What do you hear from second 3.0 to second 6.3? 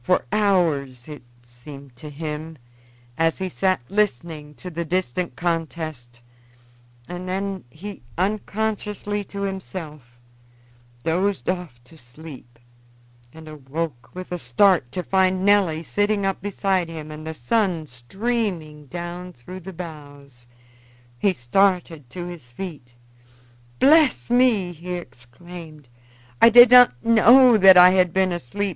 he sat listening to the distant contest,